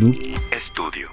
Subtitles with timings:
[0.00, 0.16] Noob
[0.50, 1.10] Estudio.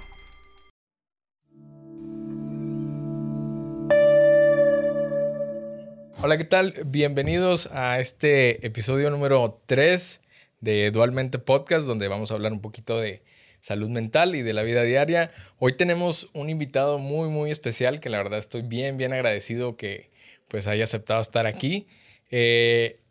[6.22, 6.74] Hola, ¿qué tal?
[6.86, 10.21] Bienvenidos a este episodio número 3
[10.61, 13.23] de Dualmente Podcast, donde vamos a hablar un poquito de
[13.59, 15.31] salud mental y de la vida diaria.
[15.59, 20.11] Hoy tenemos un invitado muy, muy especial que la verdad estoy bien, bien agradecido que
[20.47, 21.88] pues haya aceptado estar aquí.
[22.31, 23.01] Eh,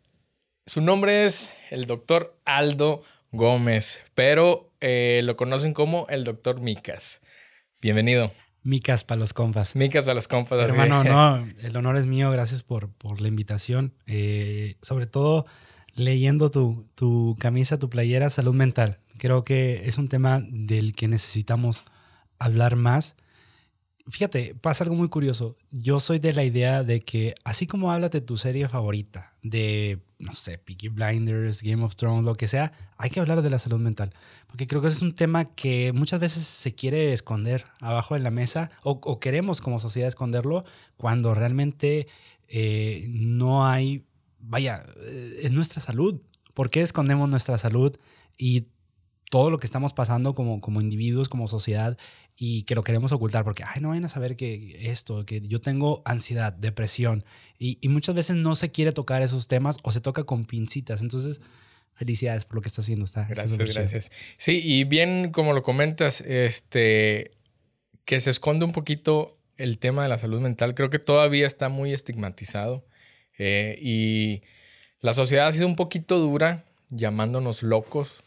[0.65, 7.21] su nombre es el doctor Aldo Gómez, pero eh, lo conocen como el doctor Micas.
[7.81, 8.31] Bienvenido.
[8.63, 9.75] Micas para los compas.
[9.75, 10.59] Micas para los compas.
[10.59, 13.93] Hermano, no, el honor es mío, gracias por, por la invitación.
[14.07, 15.45] Eh, sobre todo
[15.93, 18.99] leyendo tu, tu camisa, tu playera, salud mental.
[19.17, 21.83] Creo que es un tema del que necesitamos
[22.39, 23.15] hablar más.
[24.09, 25.57] Fíjate, pasa algo muy curioso.
[25.71, 29.99] Yo soy de la idea de que así como hablas de tu serie favorita, de,
[30.19, 33.59] no sé, Peaky Blinders, Game of Thrones, lo que sea, hay que hablar de la
[33.59, 34.13] salud mental.
[34.47, 38.21] Porque creo que ese es un tema que muchas veces se quiere esconder abajo de
[38.21, 40.65] la mesa o, queremos como sociedad esconderlo
[40.97, 42.07] cuando realmente
[42.47, 44.05] eh, no hay,
[44.39, 46.21] vaya, eh, es nuestra salud.
[46.53, 47.95] ¿Por qué escondemos nuestra salud?
[48.37, 48.67] Y
[49.29, 51.97] todo lo que estamos pasando como, como individuos, como sociedad,
[52.39, 55.59] y que lo queremos ocultar porque, ay, no vayan a saber que esto, que yo
[55.59, 57.25] tengo ansiedad, depresión,
[57.57, 61.01] y, muchas veces no se quiere tocar esos temas o se toca con pincitas.
[61.01, 61.41] Entonces,
[61.95, 63.05] felicidades por lo que está haciendo.
[63.05, 64.11] Está, gracias, gracias.
[64.37, 67.31] Sí, y bien como lo comentas, este,
[68.05, 71.69] que se esconde un poquito el tema de la salud mental, creo que todavía está
[71.69, 72.85] muy estigmatizado
[73.39, 74.43] eh, y
[75.01, 78.23] la sociedad ha sido un poquito dura llamándonos locos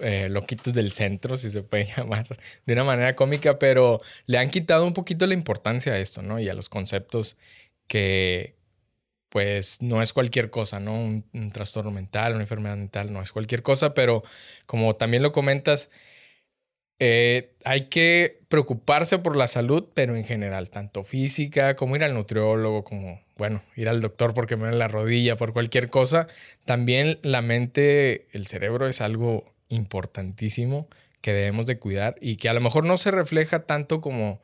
[0.00, 2.26] eh, loquitos del centro, si se puede llamar
[2.66, 6.40] de una manera cómica, pero le han quitado un poquito la importancia a esto, ¿no?
[6.40, 7.36] Y a los conceptos
[7.86, 8.56] que,
[9.28, 10.94] pues, no es cualquier cosa, ¿no?
[10.94, 14.22] Un, trastorno mental, una enfermedad mental, no es cualquier cosa, pero
[14.66, 15.90] como también lo comentas,
[16.98, 22.14] eh, hay que preocuparse por la salud, pero en general, tanto física como ir al
[22.14, 26.26] nutriólogo, como, bueno, ir al doctor porque me duele la rodilla, por cualquier cosa.
[26.64, 30.88] También la mente, el cerebro es algo importantísimo
[31.22, 34.42] que debemos de cuidar y que a lo mejor no se refleja tanto como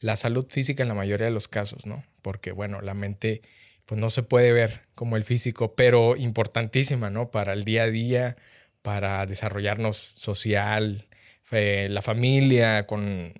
[0.00, 2.04] la salud física en la mayoría de los casos, ¿no?
[2.20, 3.42] Porque, bueno, la mente
[3.86, 7.30] pues no se puede ver como el físico, pero importantísima, ¿no?
[7.30, 8.36] Para el día a día,
[8.82, 11.08] para desarrollarnos social,
[11.50, 13.34] la familia, con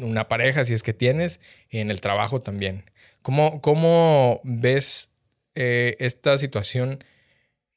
[0.00, 2.84] una pareja, si es que tienes, y en el trabajo también.
[3.20, 5.10] ¿Cómo, cómo ves
[5.54, 7.04] eh, esta situación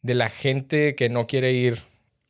[0.01, 1.81] de la gente que no quiere ir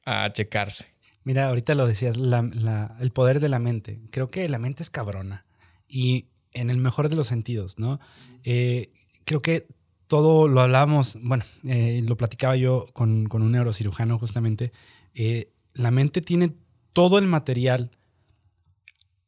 [0.06, 0.96] a checarse.
[1.24, 4.00] Mira, ahorita lo decías, el poder de la mente.
[4.12, 5.46] Creo que la mente es cabrona
[5.88, 8.00] y en el mejor de los sentidos, ¿no?
[8.44, 8.94] Eh,
[9.26, 9.68] creo que
[10.08, 14.72] todo lo hablamos, bueno, eh, lo platicaba yo con, un neurocirujano justamente.
[15.16, 16.54] Eh, la mente tiene
[16.94, 17.92] todo el material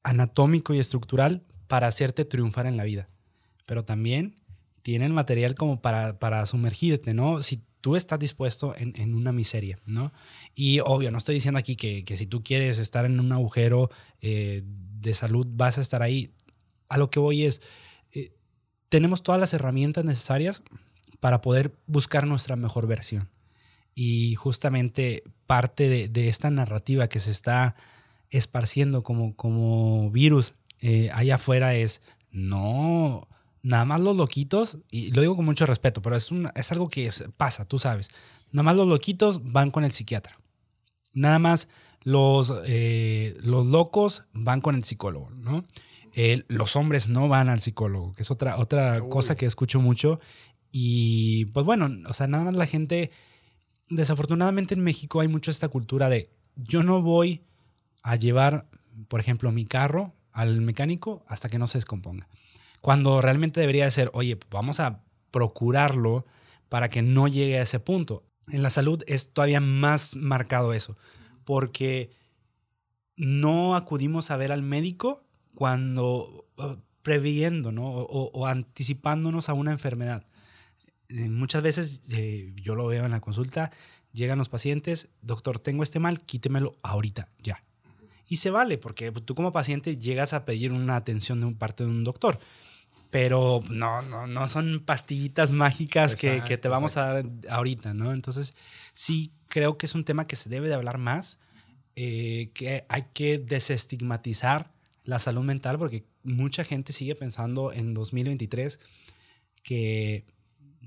[0.04, 3.09] anatómico y estructural para hacerte triunfar en la vida,
[3.66, 4.36] pero también
[4.84, 7.42] tiene el material como para, para sumergirte, ¿no?
[7.42, 10.12] Si tú estás dispuesto en, una miseria, ¿no?
[10.56, 13.90] Y obvio, no estoy diciendo aquí que, si tú quieres estar en un agujero
[14.22, 16.32] eh, de salud, vas a estar ahí.
[16.90, 17.62] A lo que voy es,
[18.12, 18.32] eh,
[18.90, 20.64] tenemos todas las herramientas necesarias
[21.20, 23.30] para poder buscar nuestra mejor versión.
[23.94, 27.76] Y justamente parte de, esta narrativa que se está
[28.30, 33.28] esparciendo como, como virus eh, allá afuera es, no,
[33.67, 37.11] nada más los loquitos, y lo digo con mucho respeto, pero es, es algo que
[37.35, 38.09] pasa, tú sabes.
[38.51, 40.39] Nada más los loquitos van con el psiquiatra.
[41.13, 41.67] Nada más
[42.03, 45.66] los, eh, los locos van con el psicólogo, ¿no?
[46.47, 50.19] los hombres no van al psicólogo, que es otra, otra cosa que escucho mucho.
[50.72, 53.11] Y pues bueno, o sea, nada más la gente,
[53.89, 57.44] desafortunadamente en México hay mucho esta cultura de yo no voy
[58.01, 58.67] a llevar,
[59.09, 62.28] por ejemplo, mi carro al mecánico hasta que no se descomponga.
[62.82, 66.26] Cuando realmente debería ser, oye, vamos a procurarlo
[66.70, 68.24] para que no llegue a ese punto.
[68.50, 70.96] En la salud es todavía más marcado eso,
[71.44, 72.12] porque
[73.16, 75.24] no acudimos a ver al médico
[75.56, 77.88] cuando uh, previendo ¿no?
[77.88, 80.26] o, anticipándonos a una enfermedad.
[81.09, 83.72] Eh, muchas veces, eh, yo lo veo en la consulta,
[84.12, 87.64] llegan los pacientes, doctor, tengo este mal, quítemelo ahorita, ya.
[88.28, 91.90] Y se vale, porque tú como paciente llegas a pedir una atención de parte de
[91.90, 92.40] un doctor
[93.09, 98.14] pero no, no, no son pastillitas mágicas que, que, te vamos a dar ahorita, ¿no?
[98.14, 98.56] Entonces,
[98.94, 101.40] sí creo que es un tema que se debe de hablar más,
[101.96, 104.72] eh, que hay que desestigmatizar
[105.04, 108.80] la salud mental porque mucha gente sigue pensando en 2023
[109.64, 110.26] que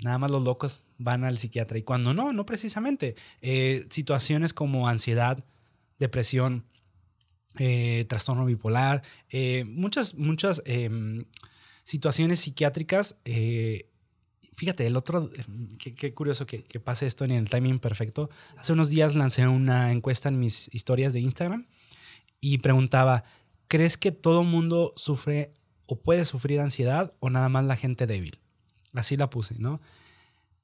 [0.02, 3.16] nada más los locos van al psiquiatra y cuando no, no precisamente.
[3.40, 5.44] Eh, situaciones como ansiedad,
[5.98, 6.64] depresión,
[7.58, 11.24] eh, trastorno bipolar, eh, muchas, muchas em,
[11.90, 13.16] situaciones psiquiátricas.
[13.24, 13.90] Eh,
[14.54, 15.28] fíjate, el otro,
[15.78, 18.30] qué, curioso que, que, pase esto en el timing perfecto.
[18.56, 21.66] Hace unos días lancé una encuesta en mis historias de Instagram
[22.40, 23.24] y preguntaba,
[23.66, 25.52] ¿crees que todo mundo sufre
[25.86, 28.38] o puede sufrir ansiedad o nada más la gente débil?
[28.94, 29.80] Así la puse, ¿no?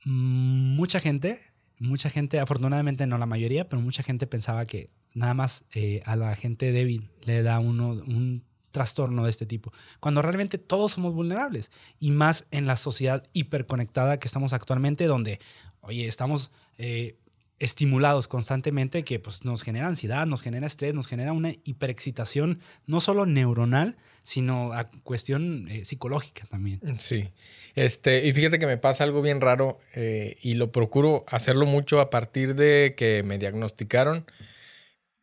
[0.05, 1.41] Mm, mucha gente,
[1.81, 6.15] mucha gente, afortunadamente no la mayoría, pero mucha gente pensaba que nada más eh, a
[6.15, 8.45] la gente débil le da uno un
[8.77, 14.19] trastorno de este tipo, cuando realmente todos somos vulnerables y más en la sociedad hiperconectada
[14.19, 15.41] que estamos actualmente, donde,
[15.81, 17.17] oye, estamos eh,
[17.59, 23.01] estimulados constantemente que pues, nos genera ansiedad, nos genera estrés, nos genera una hiperexcitación, no
[23.01, 26.79] solo neuronal, sino a cuestión eh, psicológica también.
[26.99, 27.31] Sí,
[27.77, 32.11] este, y fíjate que me pasa algo bien raro y lo procuro hacerlo mucho a
[32.11, 34.27] partir de que me diagnosticaron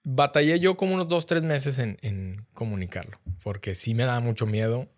[0.04, 4.90] batallé yo como unos dos, tres meses en, comunicarlo, porque sí me daba mucho miedo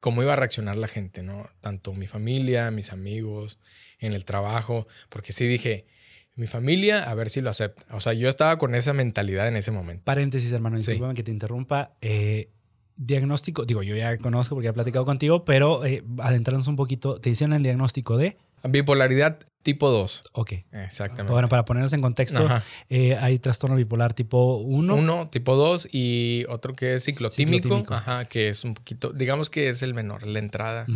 [0.00, 1.48] cómo iba a reaccionar la gente, ¿no?
[1.60, 3.58] Tanto mi familia, mis amigos,
[3.98, 5.86] en el trabajo, porque sí dije,
[6.34, 7.86] mi familia, a ver si lo acepta.
[7.94, 10.04] O sea, yo estaba con esa mentalidad en ese momento.
[10.04, 11.96] Paréntesis, hermano, discúlpame que te interrumpa.
[12.02, 12.50] Eh,
[12.96, 17.30] diagnóstico, digo, yo ya conozco porque he platicado contigo, pero eh, adentrarnos un poquito, te
[17.30, 18.36] hicieron el diagnóstico de...
[18.62, 20.24] Bipolaridad tipo 2.
[20.32, 20.52] Ok.
[20.72, 21.32] Exactamente.
[21.32, 22.46] Bueno, para ponernos en contexto,
[22.90, 24.94] eh, hay trastorno bipolar tipo 1.
[24.94, 29.70] 1, tipo 2 y otro que es ciclotímico, Ajá, que es un poquito, digamos que
[29.70, 30.86] es el menor, la entrada.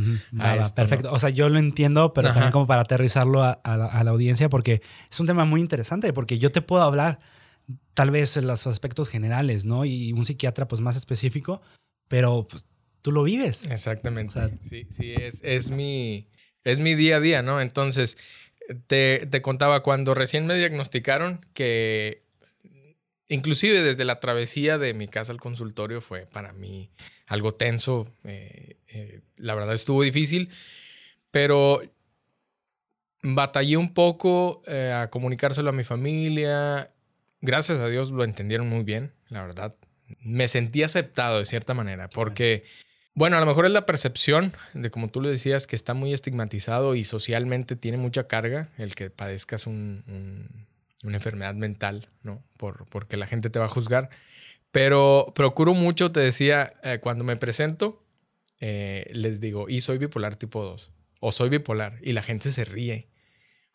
[0.76, 1.10] perfecto.
[1.12, 5.18] O sea, yo lo entiendo, pero también como para aterrizarlo a, la, audiencia, porque es
[5.18, 7.18] un tema muy interesante, porque yo te puedo hablar
[7.94, 9.84] tal vez en los aspectos generales, ¿no?
[9.84, 11.62] Y un psiquiatra pues más específico,
[12.06, 12.66] pero pues,
[13.00, 13.66] tú lo vives.
[13.70, 14.58] Exactamente.
[14.60, 16.28] sí, sí, es, es, mi,
[16.64, 17.62] es mi día a día, ¿no?
[17.62, 18.18] Entonces,
[18.86, 22.22] te, te contaba cuando recién me diagnosticaron que
[23.28, 26.90] inclusive desde la travesía de mi casa al consultorio fue para mí
[27.26, 28.08] algo tenso.
[28.24, 30.50] Eh, eh, la verdad estuvo difícil,
[31.30, 31.82] pero
[33.22, 36.90] batallé un poco eh, a comunicárselo a mi familia.
[37.40, 39.74] Gracias a Dios lo entendieron muy bien, la verdad
[40.20, 42.64] me sentí aceptado de cierta manera, porque,
[43.18, 46.12] bueno, a lo mejor es la percepción de, como tú lo decías, que está muy
[46.12, 50.04] estigmatizado y socialmente tiene mucha carga el que padezcas una
[51.02, 52.44] enfermedad mental, ¿no?
[52.56, 54.08] Por, porque la gente te va a juzgar.
[54.70, 58.06] Pero procuro mucho, te decía, eh, cuando me presento,
[58.60, 62.64] eh, les digo, y soy bipolar tipo 2, o soy bipolar, y la gente se
[62.64, 63.08] ríe.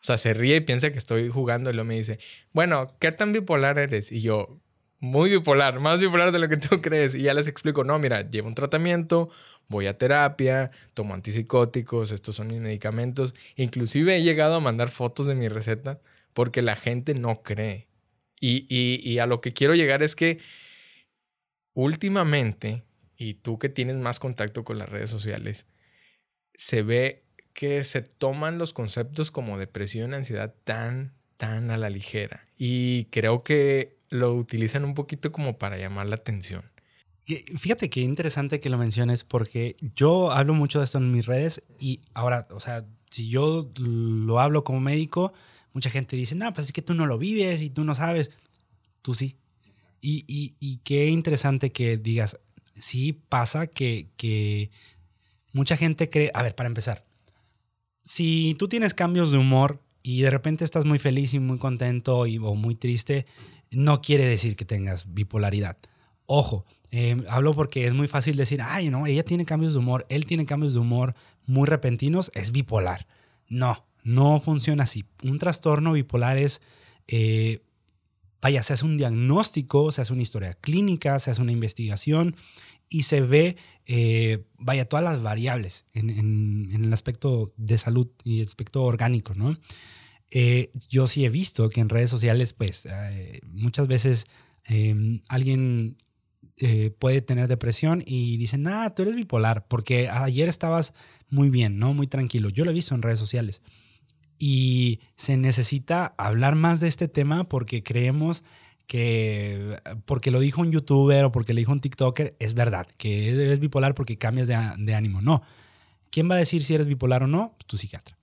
[0.00, 2.18] O sea, se ríe y piensa que estoy jugando y luego me dice,
[2.52, 4.10] bueno, ¿qué tan bipolar eres?
[4.10, 4.58] Y yo,
[5.00, 7.14] muy bipolar, más bipolar de lo que tú crees.
[7.14, 9.30] Y ya les explico, no, mira, llevo un tratamiento,
[9.68, 13.34] voy a terapia, tomo antipsicóticos, estos son mis medicamentos.
[13.56, 16.00] Inclusive he llegado a mandar fotos de mi receta
[16.32, 17.88] porque la gente no cree.
[18.40, 20.38] Y, y a lo que quiero llegar es que
[21.72, 22.84] últimamente,
[23.16, 25.66] y tú que tienes más contacto con las redes sociales,
[26.54, 27.24] se ve
[27.54, 32.46] que se toman los conceptos como depresión y ansiedad tan, tan a la ligera.
[32.58, 36.62] Y creo que lo utilizan un poquito como para llamar la atención.
[37.26, 41.62] Fíjate qué interesante que lo menciones porque yo hablo mucho de esto en mis redes
[41.80, 45.32] y ahora, o sea, si yo lo hablo como médico,
[45.72, 48.30] mucha gente dice, no, pues es que tú no lo vives y tú no sabes.
[49.02, 49.36] Tú sí.
[50.00, 50.24] Y,
[50.60, 52.38] y, qué interesante que digas,
[52.74, 54.70] sí pasa que, que
[55.52, 57.06] mucha gente cree, a ver, para empezar,
[58.02, 62.26] si tú tienes cambios de humor y de repente estás muy feliz y muy contento
[62.26, 63.24] y, o muy triste,
[63.74, 65.76] no quiere decir que tengas bipolaridad.
[66.26, 70.06] Ojo, eh, hablo porque es muy fácil decir, ay, no, ella tiene cambios de humor,
[70.08, 71.14] él tiene cambios de humor
[71.46, 73.06] muy repentinos, es bipolar.
[73.48, 75.04] No, no funciona así.
[75.22, 76.60] Un trastorno bipolar es,
[77.08, 77.62] eh,
[78.40, 82.36] vaya, se hace un diagnóstico, se hace una historia clínica, se hace una investigación
[82.88, 88.42] y se ve, eh, vaya, todas las variables en, en, el aspecto de salud y
[88.42, 89.56] aspecto orgánico, ¿no?
[90.36, 94.24] Eh, yo sí he visto que en redes sociales, pues eh, muchas veces
[94.64, 95.96] em, alguien
[96.56, 100.92] eh, puede tener depresión y dicen, ah, tú eres bipolar, porque ayer estabas
[101.30, 101.94] muy bien, ¿no?
[101.94, 102.48] Muy tranquilo.
[102.48, 103.62] Yo lo he visto en redes sociales.
[104.36, 108.42] Y se necesita hablar más de este tema porque creemos
[108.88, 113.30] que porque lo dijo un youtuber o porque le dijo un TikToker, es verdad, que
[113.30, 115.22] eres bipolar porque cambias de, de ánimo.
[115.22, 115.42] No.
[116.10, 117.56] ¿Quién va a decir si eres bipolar o no?
[117.68, 118.18] Tu psiquiatra.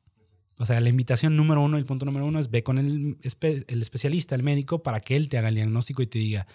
[0.62, 3.82] O sea, la invitación número uno, el punto número uno es ve con el, el
[3.82, 6.46] especialista, el médico, para que él te haga el diagnóstico y te diga,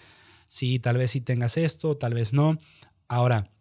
[0.47, 2.57] sí, tal vez sí tengas esto, tal vez no.
[3.09, 3.51] Ahora,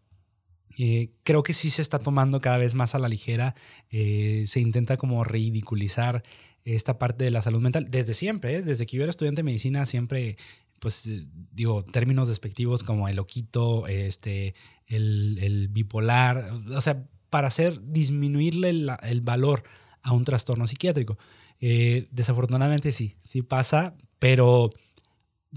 [0.79, 3.57] eh, creo que sí se está tomando cada vez más a la ligera.
[3.91, 6.23] Eh, se intenta como ridiculizar
[6.63, 8.63] esta parte de la salud mental desde siempre, ¿eh?
[8.63, 10.37] desde que yo era estudiante de medicina siempre
[10.79, 11.11] pues,
[11.53, 14.55] digo, términos despectivos como el loquito, este,
[14.87, 19.65] el, bipolar, o sea, para hacer disminuirle el valor
[20.07, 21.19] a un trastorno psiquiátrico.
[21.61, 24.71] Eh, desafortunadamente sí, sí pasa, pero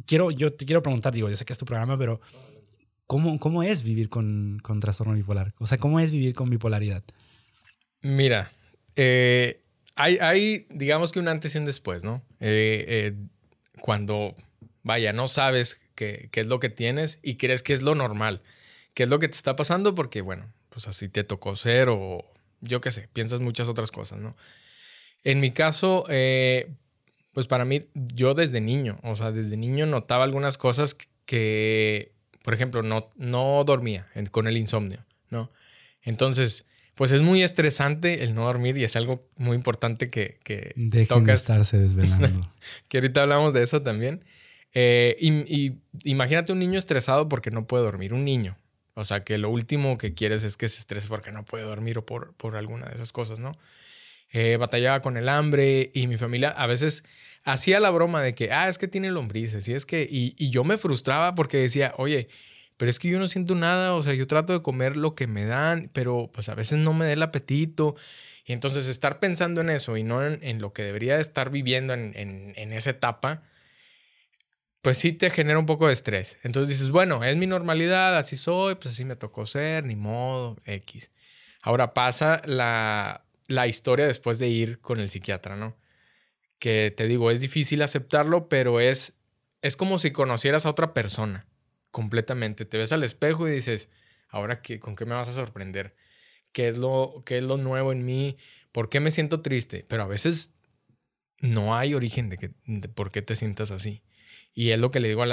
[0.08, 2.20] quiero, yo te quiero preguntar, digo, yo sé que es tu programa, pero
[3.06, 5.54] ¿cómo, cómo es vivir con, con trastorno bipolar?
[5.60, 7.04] O sea, ¿cómo es vivir con bipolaridad?
[8.02, 8.52] Mira,
[8.96, 9.62] eh,
[9.96, 12.24] hay, hay, digamos que un antes y un después, ¿no?
[12.40, 13.14] Eh,
[13.82, 14.36] cuando,
[14.84, 18.42] vaya, no sabes qué, qué es lo que tienes y crees que es lo normal,
[18.96, 22.26] qué es lo que te está pasando, porque, bueno, pues así te tocó ser o
[22.62, 24.36] yo qué sé, piensas muchas otras cosas, ¿no?
[25.24, 26.72] En mi caso, eh,
[27.34, 32.14] pues para mí, yo desde niño, o sea, desde niño notaba algunas cosas que,
[32.44, 35.52] por ejemplo, no, no dormía con el insomnio, ¿no?
[36.04, 40.74] Entonces, pues es muy estresante el no dormir y es algo muy importante que, que
[40.76, 42.52] Dejen de estarse desvelando.
[42.90, 44.22] que ahorita hablamos de eso también.
[44.74, 45.74] Eh, y,
[46.04, 48.58] imagínate un niño estresado porque no puede dormir, un niño.
[49.00, 51.98] O sea, que lo último que quieres es que se estrese porque no puede dormir
[51.98, 53.54] o por, por alguna de esas cosas, ¿no?
[54.32, 57.04] Eh, batallaba con el hambre y mi familia a veces
[57.44, 60.64] hacía la broma de que, ah, es que tiene lombrices y es que, y, yo
[60.64, 62.28] me frustraba porque decía, oye,
[62.78, 65.26] pero es que yo no siento nada, o sea, yo trato de comer lo que
[65.26, 67.96] me dan, pero pues a veces no me da el apetito.
[68.46, 72.14] Y entonces estar pensando en eso y no en, lo que debería estar viviendo en,
[72.16, 73.44] en, esa etapa,
[74.82, 76.38] pues sí te genera un poco de estrés.
[76.44, 80.58] Entonces dices, bueno, es mi normalidad, así soy, pues así me tocó ser, ni modo,
[80.66, 81.12] X.
[81.62, 85.78] Ahora pasa la, la historia después de ir con el psiquiatra, ¿no?
[86.60, 89.14] Que te digo, es difícil aceptarlo, pero es,
[89.62, 91.48] es como si conocieras a otra persona
[91.92, 92.66] completamente.
[92.66, 93.90] Te ves al espejo y dices,
[94.30, 95.96] ahora qué, con qué me vas a sorprender,
[96.52, 98.38] qué es lo, qué es lo nuevo en mí,
[98.72, 100.52] por qué me siento triste, pero a veces
[101.42, 102.50] no hay origen de, que,
[102.90, 104.04] por qué te sientas así.
[104.54, 105.28] Y es lo que le digo a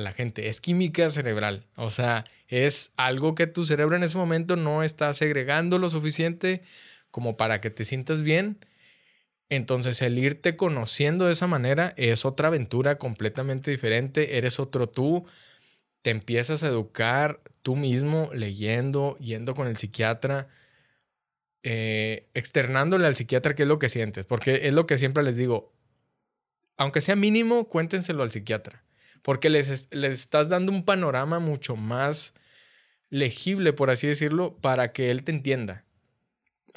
[0.00, 1.66] la, gente, es química cerebral.
[1.76, 6.62] O sea, es algo que tu cerebro en ese momento no está segregando lo suficiente
[7.10, 8.64] como para que te sientas bien.
[9.48, 15.24] Entonces el irte conociendo de esa manera es otra aventura completamente diferente, eres otro tú,
[16.02, 20.48] te empiezas a educar tú mismo leyendo, yendo con el psiquiatra,
[21.62, 25.36] eh, externándole al psiquiatra qué es lo que sientes, porque es lo que siempre les
[25.36, 25.72] digo,
[26.78, 28.82] aunque sea mínimo, cuéntenselo al psiquiatra,
[29.22, 32.32] porque les, les estás dando un panorama mucho más
[33.10, 35.84] legible, por así decirlo, para que él te entienda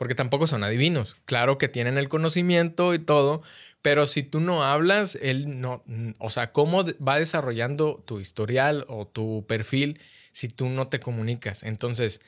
[0.01, 1.15] porque tampoco son adivinos.
[1.25, 3.43] Claro que tienen el conocimiento y todo,
[3.84, 5.84] pero si tú no hablas, él no,
[6.17, 10.00] o sea, ¿cómo va desarrollando tu historial o tu perfil
[10.31, 11.62] si tú no te comunicas?
[11.62, 12.20] Entonces,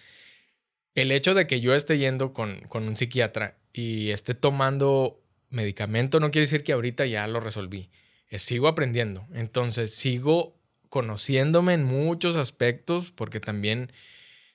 [0.94, 5.23] el hecho de que yo esté yendo con, con un psiquiatra y esté tomando
[5.53, 7.89] medicamento no quiere decir que ahorita ya lo resolví.
[8.29, 9.27] Sigo aprendiendo.
[9.33, 10.57] Entonces, sigo
[10.89, 13.91] conociéndome en muchos aspectos porque también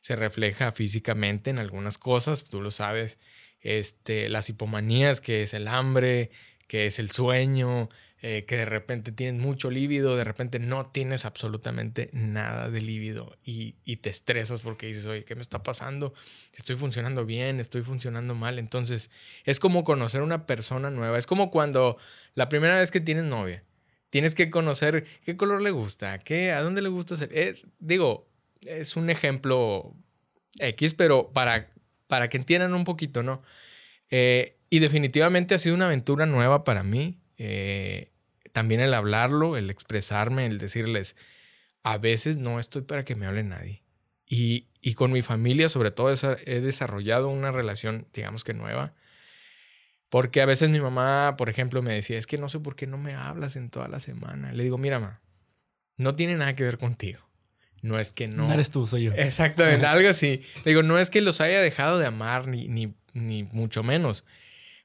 [0.00, 3.19] se refleja físicamente en algunas cosas, tú lo sabes,
[3.61, 6.31] este, las hipomanías, que es el hambre,
[6.69, 7.89] que es el sueño,
[8.21, 13.37] eh, que de repente tienes mucho líbido, de repente no tienes absolutamente nada de líbido
[13.45, 16.13] y, y, te estresas porque dices, oye, ¿qué me está pasando?
[16.53, 18.59] Estoy funcionando bien, estoy funcionando mal.
[18.59, 19.11] Entonces,
[19.45, 21.17] es como conocer una persona nueva.
[21.17, 21.97] Es como cuando
[22.35, 23.65] la primera vez que tienes novia,
[24.11, 27.31] tienes que conocer qué color le gusta, qué, a dónde le gusta hacer.
[27.33, 28.29] Es, digo,
[28.63, 29.95] es un ejemplo
[30.59, 31.71] X, pero para,
[32.09, 33.43] para que entiendan un poquito, ¿no?
[34.11, 37.19] Eh, y definitivamente ha sido una aventura nueva para mí.
[37.37, 38.13] Eh,
[38.53, 41.17] también el hablarlo, el expresarme, el decirles,
[41.83, 43.83] a veces no estoy para que me hable nadie.
[44.27, 46.13] Y, y con mi familia, sobre todo,
[46.45, 48.95] he desarrollado una relación, digamos que nueva.
[50.11, 52.87] Porque a veces mi mamá, por ejemplo, me decía, es que no sé por qué
[52.87, 54.53] no me hablas en toda la semana.
[54.53, 55.21] Le digo, mira, ma,
[55.97, 57.21] no tiene nada que ver contigo.
[57.83, 58.49] No es que no.
[58.49, 59.13] No eres tú, soy yo.
[59.15, 60.41] Exactamente, algo así.
[60.65, 64.25] Digo, no es que los haya dejado de amar, ni, ni, ni mucho menos.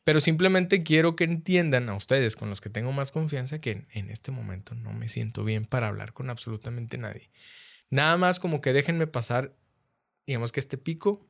[0.03, 4.10] Pero simplemente quiero que entiendan a ustedes, con los que tengo más confianza, que en
[4.10, 7.29] este momento no me siento bien para hablar con absolutamente nadie.
[7.89, 9.55] Nada más como que déjenme pasar,
[10.27, 11.25] digamos que este pico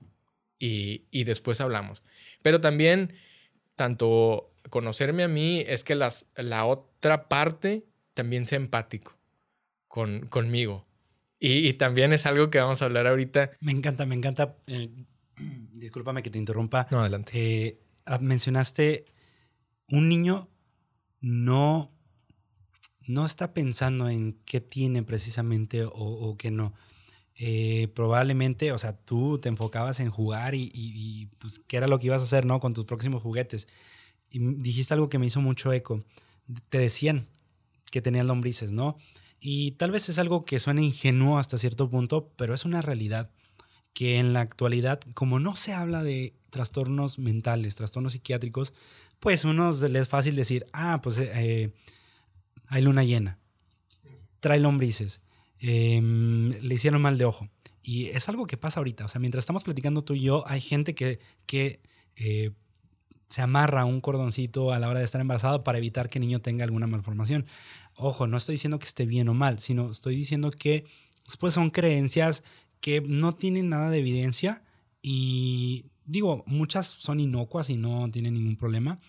[0.58, 2.04] y, y después hablamos.
[2.42, 3.14] Pero también,
[3.76, 9.18] tanto conocerme a mí, es que las, la otra parte también sea empático
[9.88, 10.88] con, conmigo
[11.46, 13.52] y, también es algo que vamos a hablar ahorita.
[13.60, 14.56] Me encanta, me encanta.
[14.66, 14.90] Eh,
[15.74, 16.88] discúlpame que te interrumpa.
[16.90, 17.32] No, adelante.
[17.36, 17.80] Eh,
[18.20, 19.06] mencionaste
[19.90, 20.50] un niño
[21.22, 21.92] no,
[23.08, 26.74] no está pensando en qué tiene precisamente o, qué no.
[27.36, 32.00] Eh, probablemente, o sea, tú te enfocabas en jugar y, y, pues qué era lo
[32.00, 32.60] que ibas a hacer, ¿no?
[32.60, 33.68] Con tus próximos juguetes.
[34.30, 36.04] Y dijiste algo que me hizo mucho eco.
[36.70, 37.28] Te decían
[37.92, 38.98] que tenías lombrices, ¿no?
[39.40, 43.32] Y tal vez es algo que suena ingenuo hasta cierto punto, pero es una realidad
[43.94, 48.74] que en la actualidad, como no se habla de trastornos mentales, trastornos psiquiátricos,
[49.20, 51.74] pues uno le es fácil decir, ah, pues eh,
[52.68, 53.40] hay luna llena,
[54.40, 55.22] trae lombrices,
[55.60, 57.50] em, le hicieron mal de ojo.
[57.84, 59.06] Y es algo que pasa ahorita.
[59.06, 61.82] O sea, mientras estamos platicando tú y yo, hay gente que, que
[62.16, 62.52] eh,
[63.28, 66.40] se amarra un cordoncito a la hora de estar embarazada para evitar que el niño
[66.40, 67.46] tenga alguna malformación.
[67.96, 70.86] Ojo, no estoy diciendo que esté bien o mal, sino estoy diciendo que
[71.40, 72.44] pues, son creencias
[72.84, 74.62] que no tienen nada de evidencia
[75.02, 79.00] y digo, muchas son inocuas y no tienen ningún problema,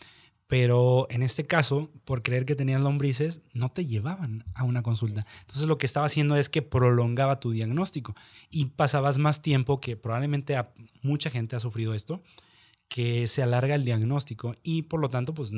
[0.47, 5.27] pero en este caso, por creer que tenían lombrices, no te llevaban a una consulta.
[5.41, 8.15] Entonces lo que estaba haciendo es que prolongaba tu diagnóstico
[8.49, 10.57] y pasabas más tiempo, que probablemente
[11.03, 12.23] mucha gente ha sufrido esto,
[12.87, 15.51] que se alarga el diagnóstico y por lo tanto pues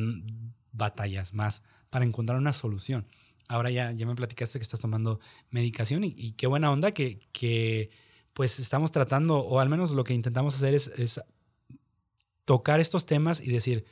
[0.73, 3.07] batallas más para encontrar una solución.
[3.47, 5.21] Ahora ya, ya me platicaste que estás tomando
[5.51, 7.21] medicación y, y qué buena onda que
[8.37, 11.23] pues estamos tratando, o al menos lo que intentamos hacer es,
[12.45, 13.87] tocar estos temas y decir,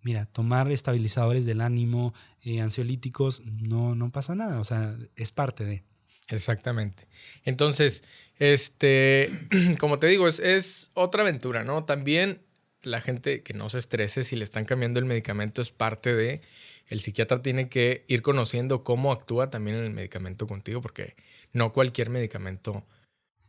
[0.00, 5.66] mira, tomar estabilizadores del ánimo, eh, ansiolíticos, no, no pasa nada, o sea, es parte
[5.66, 5.84] de.
[6.28, 7.08] Exactamente.
[7.44, 8.02] Entonces,
[8.38, 9.46] este,
[9.78, 11.84] como te digo, es, es, otra aventura, ¿no?
[11.84, 12.40] También
[12.80, 16.40] la gente que no se estrese si le están cambiando el medicamento es parte de.
[16.86, 21.16] El psiquiatra tiene que ir conociendo cómo actúa también el medicamento contigo, porque
[21.52, 22.86] no cualquier medicamento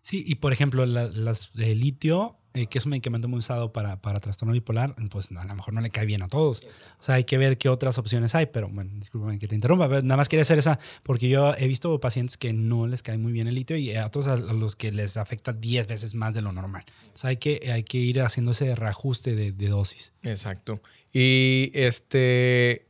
[0.01, 4.01] Sí, y por ejemplo, las de litio, eh, que es un medicamento muy usado para,
[4.01, 6.63] para trastorno bipolar, pues a lo mejor no le cae bien a todos.
[6.99, 9.87] O sea, hay que ver qué otras opciones hay, pero bueno, discúlpame que te interrumpa,
[9.87, 13.17] pero nada más quería hacer esa, porque yo he visto pacientes que no les cae
[13.17, 16.33] muy bien el litio y a otros a los que les afecta 10 veces más
[16.33, 16.83] de lo normal.
[17.13, 20.13] O sea, hay que, hay que ir haciendo ese reajuste de, de dosis.
[20.23, 20.81] Exacto.
[21.13, 22.87] Y este,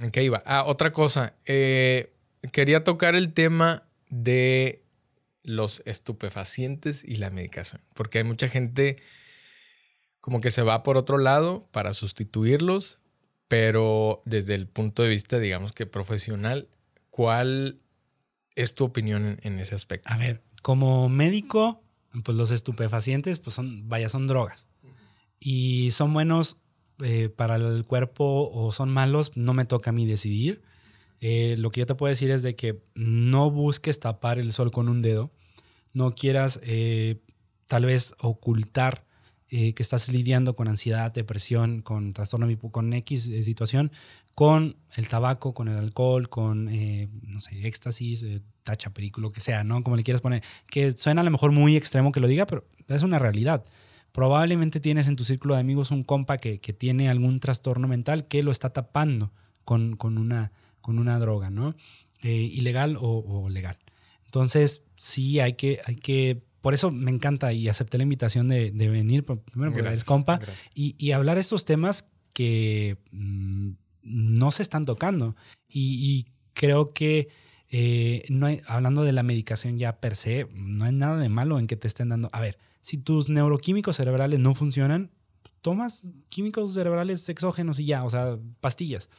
[0.00, 0.42] ¿en qué iba?
[0.46, 2.12] Ah, otra cosa, eh,
[2.52, 4.83] quería tocar el tema de
[5.44, 7.80] los estupefacientes y la medicación.
[7.94, 8.96] Porque hay mucha gente
[10.20, 12.98] como que se va por otro lado para sustituirlos,
[13.46, 16.68] pero desde el punto de vista, digamos que profesional,
[17.10, 17.78] ¿cuál
[18.56, 20.10] es tu opinión en, ese aspecto?
[20.10, 21.82] A ver, como médico,
[22.24, 24.66] pues los estupefacientes, pues son, vaya, son drogas.
[25.38, 26.56] Y son buenos
[27.02, 30.62] eh, para el cuerpo o son malos, no me toca a mí decidir.
[31.20, 34.70] Eh, lo que yo te puedo decir es de que no busques tapar el sol
[34.70, 35.32] con un dedo,
[35.94, 37.22] no quieras eh,
[37.66, 39.06] tal vez ocultar
[39.48, 43.90] eh, que estás lidiando con ansiedad, depresión, con trastorno con X situación,
[44.34, 48.26] con el tabaco, con el alcohol, con, no sé, éxtasis,
[48.64, 49.82] tacha, película, lo que sea, ¿no?
[49.82, 52.66] Como le quieras poner, que suena a lo mejor muy extremo que lo diga, pero
[52.88, 53.64] es una realidad.
[54.10, 58.26] Probablemente tienes en tu círculo de amigos un compa que, que tiene algún trastorno mental
[58.26, 59.32] que lo está tapando
[59.64, 60.52] con, con una
[60.84, 61.74] con una droga, ¿no?
[62.22, 63.78] Eh, ilegal o, legal.
[64.34, 68.72] Entonces, sí, hay que, hay que, por eso me encanta y acepté la invitación de,
[68.72, 70.40] venir, primero porque eres compa,
[70.74, 73.70] y, hablar estos temas que mm,
[74.02, 75.36] no se están tocando.
[75.68, 77.28] Y, creo que,
[77.70, 81.68] eh, no hablando de la medicación ya per se, no hay nada de malo en
[81.68, 85.12] que te estén dando, a ver, si tus neuroquímicos cerebrales no funcionan,
[85.62, 89.10] tomas químicos cerebrales exógenos y ya, o sea, pastillas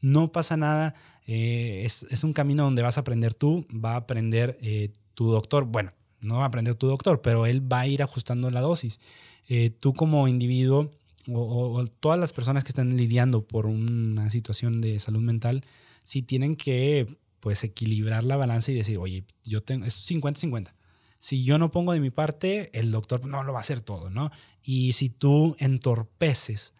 [0.00, 0.94] no pasa nada,
[1.26, 5.64] eh, es, un camino donde vas a aprender tú, va a aprender eh, tu doctor,
[5.64, 9.00] bueno, no va a aprender tu doctor, pero él va a ir ajustando la dosis.
[9.48, 10.90] Eh, tú como individuo
[11.32, 15.64] o, todas las personas que están lidiando por una situación de salud mental,
[16.04, 20.72] sí tienen que pues equilibrar la balanza y decir, oye, yo tengo, es 50-50.
[21.18, 24.10] Si yo no pongo de mi parte, el doctor no lo va a hacer todo,
[24.10, 24.30] ¿no?
[24.62, 26.74] Y si tú entorpeces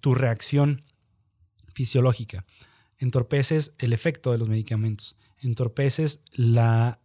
[0.00, 0.82] tu reacción
[1.74, 2.44] fisiológica.
[2.98, 5.16] Entorpeces el efecto de los medicamentos.
[5.38, 7.00] Entorpeces la,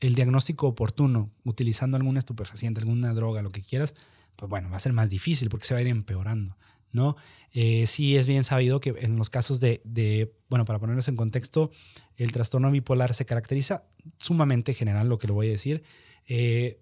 [0.00, 3.94] el diagnóstico oportuno utilizando algún estupefaciente, alguna droga, lo que quieras.
[4.34, 6.56] Pues bueno, va a ser más difícil porque se va a ir empeorando.
[6.92, 7.16] ¿no?
[7.52, 11.16] Eh, sí es bien sabido que en los casos de, de, bueno, para ponernos en
[11.16, 11.70] contexto,
[12.16, 13.84] el trastorno bipolar se caracteriza
[14.18, 15.82] sumamente general, lo que le voy a decir.
[16.26, 16.80] Eh,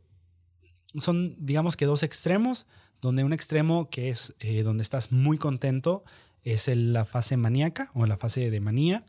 [0.98, 2.66] son, digamos que dos extremos,
[3.00, 6.04] donde un extremo que es eh, donde estás muy contento,
[6.44, 9.04] es la fase maníaca o la fase de manía.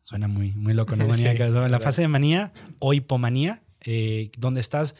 [0.00, 1.06] Suena muy, muy loco, ¿no?
[1.08, 1.48] Maníaca.
[1.48, 4.96] la fase de manía o hipomanía, eh, donde estás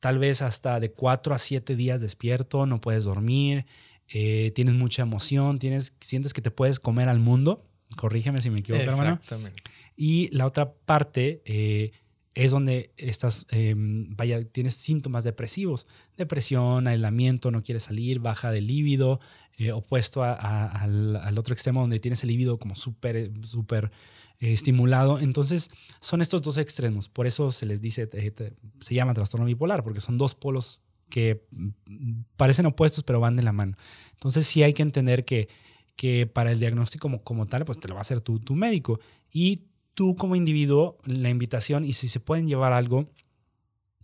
[0.00, 3.66] tal vez hasta de 4 a 7 días despierto, no puedes dormir,
[4.08, 7.64] eh, tienes mucha emoción, tienes, sientes que te puedes comer al mundo.
[7.96, 9.14] Corrígeme si me equivoco, hermano.
[9.14, 9.62] Exactamente.
[9.96, 11.92] Y la otra parte, eh,
[12.34, 18.60] es donde estás, em, vaya, tienes síntomas depresivos, depresión, aislamiento, no quieres salir, baja de
[18.60, 19.20] líbido,
[19.58, 23.90] eh, opuesto al, otro extremo donde tienes el líbido como súper, súper
[24.38, 25.18] eh, estimulado.
[25.18, 25.68] Entonces,
[26.00, 27.08] son estos dos extremos.
[27.08, 31.46] Por eso se les dice, eh, se llama trastorno bipolar, porque son dos polos que
[31.50, 33.76] mm, parecen opuestos, pero van de la mano.
[34.12, 35.48] Entonces, sí hay que entender que,
[35.96, 38.54] que para el diagnóstico como, como tal, pues te lo va a hacer tu, tu
[38.54, 39.00] médico.
[39.30, 43.10] Y tú como individuo, la invitación, y si se pueden llevar algo,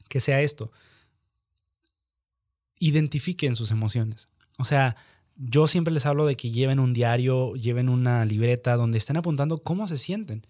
[0.09, 0.71] que sea esto.
[2.79, 4.29] Identifiquen sus emociones.
[4.59, 4.97] O sea,
[5.37, 9.63] yo siempre les hablo de que lleven un diario, lleven una libreta donde estén apuntando
[9.63, 10.47] cómo se sienten.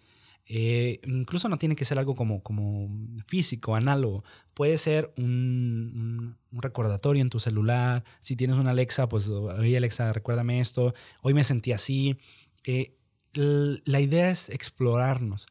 [0.48, 2.88] Eh, incluso no tiene que ser algo como, como
[3.26, 4.24] físico, análogo.
[4.54, 8.04] Puede ser un, recordatorio en tu celular.
[8.20, 10.94] Si tienes una Alexa, pues, oye Alexa, recuérdame esto.
[11.22, 12.16] Hoy me sentí así.
[12.64, 12.94] Eh,
[13.34, 15.46] la idea es explorarnos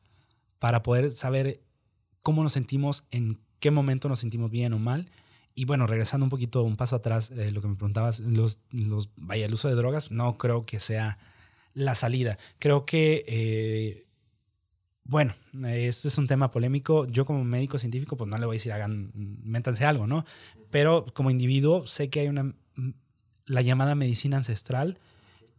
[0.60, 1.62] para poder saber
[2.24, 5.12] cómo nos sentimos, en qué momento nos sentimos bien o mal.
[5.58, 9.10] Y bueno, regresando un poquito, un paso atrás, eh, lo que me preguntabas, los, los,
[9.16, 11.18] vaya, el uso de drogas, no creo que sea
[11.74, 12.38] la salida.
[12.60, 14.06] Creo que, eh,
[15.06, 15.34] bueno,
[15.66, 17.08] este es un tema polémico.
[17.08, 20.26] Yo como médico científico, pues no le voy a decir, hagan, métanse algo, ¿no?
[20.72, 22.54] Pero como individuo, sé que hay una,
[23.46, 25.00] la llamada medicina ancestral,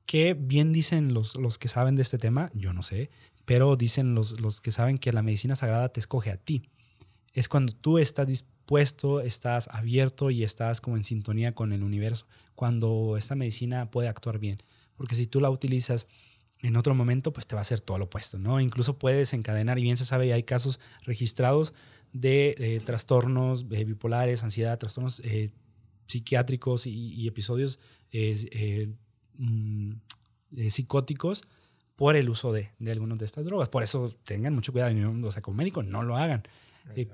[0.04, 3.10] que bien dicen los, los que saben de este tema, yo no sé,
[3.46, 6.68] pero dicen los, los que saben que la medicina sagrada te escoge a ti.
[7.32, 8.55] Es cuando tú estás dispuesto,
[9.22, 14.38] estás abierto y estás como en sintonía con el universo, cuando esta medicina puede actuar
[14.38, 14.62] bien.
[14.96, 16.08] Porque si tú la utilizas
[16.62, 18.60] en otro momento, pues te va a hacer todo lo opuesto, ¿no?
[18.60, 21.74] Incluso puedes encadenar, y bien se sabe, hay casos registrados
[22.12, 25.50] de trastornos eh, bipolares, ansiedad, trastornos eh,
[26.06, 27.78] psiquiátricos y, episodios
[28.10, 28.88] eh,
[29.38, 29.92] Mm,
[30.56, 31.42] eh, psicóticos
[31.96, 33.68] por el uso de, de algunas de estas drogas.
[33.68, 34.94] Por eso tengan mucho cuidado.
[35.26, 36.42] O sea, como médico no lo hagan.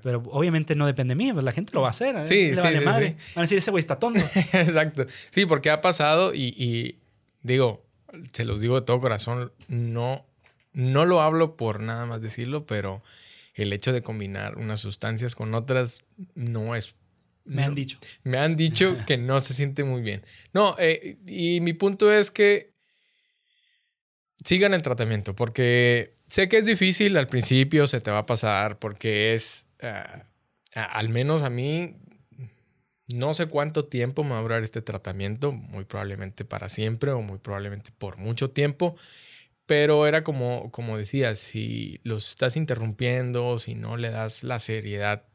[0.01, 2.15] Pero obviamente no depende de mí, pues la gente lo va a hacer.
[2.15, 2.27] ¿eh?
[2.27, 2.87] Sí, sí, Van
[3.35, 4.23] a decir, ese güey está tonto.
[4.53, 5.05] Exacto.
[5.29, 6.99] Sí, porque ha pasado y, y,
[7.41, 7.85] digo,
[8.33, 10.25] se los digo de todo corazón, no,
[10.73, 13.03] no lo hablo por nada más decirlo, pero
[13.55, 16.03] el hecho de combinar unas sustancias con otras
[16.35, 16.95] no es
[17.45, 17.97] me han dicho.
[18.23, 20.23] Me han dicho que no se siente muy bien.
[20.53, 22.73] No, eh, y mi punto es que
[24.43, 28.79] sigan el tratamiento, porque sé que es difícil al principio, se te va a pasar,
[28.79, 30.25] porque es, ah,
[30.73, 31.97] al menos a mí,
[33.13, 37.21] no sé cuánto tiempo me va a durar este tratamiento, muy probablemente para siempre o
[37.21, 38.95] muy probablemente por mucho tiempo.
[39.67, 45.25] Pero era como, como decías, si los estás interrumpiendo, si no le das la seriedad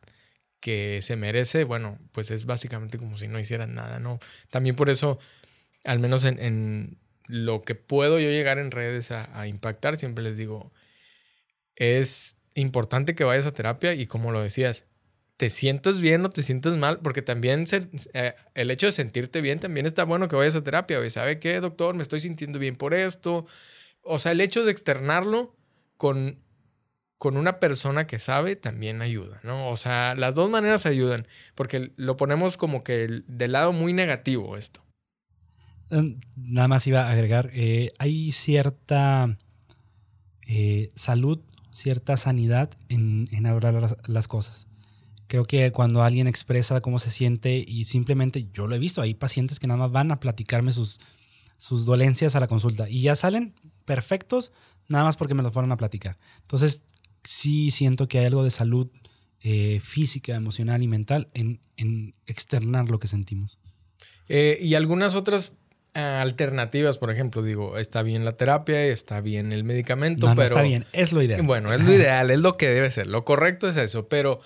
[0.61, 4.19] que se merece, bueno, pues es básicamente como si no hicieran nada, ¿no?
[4.51, 5.21] También por eso,
[5.85, 10.73] al menos en, lo que puedo yo llegar en redes a, impactar, siempre les digo,
[11.79, 14.85] es importante que vayas a terapia y como lo decías,
[15.37, 17.65] te sientas bien o te sientas mal, porque también
[18.13, 20.99] eh, el hecho de sentirte bien también está bueno que vayas a terapia.
[20.99, 21.95] Oye, ¿sabe qué, doctor?
[21.95, 23.47] Me estoy sintiendo bien por esto.
[24.03, 25.57] O sea, el hecho de externarlo
[25.97, 26.41] con
[27.19, 29.69] con una persona que sabe también ayuda, ¿no?
[29.69, 34.57] O sea, las dos maneras ayudan, porque lo ponemos como que del lado muy negativo
[34.57, 34.85] esto.
[35.91, 39.37] Em, nada más iba a agregar, eh, hay cierta
[40.47, 41.41] eh, salud,
[41.79, 44.67] cierta sanidad en, hablar las, cosas.
[45.29, 49.15] Creo que cuando alguien expresa cómo se siente y simplemente, yo lo he visto, hay
[49.15, 51.01] pacientes que nada más van a platicarme sus,
[51.57, 54.53] sus dolencias a la consulta y ya salen perfectos
[54.89, 56.19] nada más porque me lo fueron a platicar.
[56.41, 56.83] Entonces,
[57.23, 58.89] sí siento que hay algo de salud
[59.41, 61.61] eh, física, emocional y mental en,
[62.27, 63.59] externar lo que sentimos.
[64.29, 65.53] Eh, y algunas otras
[65.99, 70.37] alternativas, por ejemplo, digo, está bien la terapia, está bien el medicamento, pero...
[70.37, 71.43] No está bien, es lo ideal.
[71.43, 74.41] Bueno, es lo ideal, es lo que debe ser, lo correcto es eso, pero...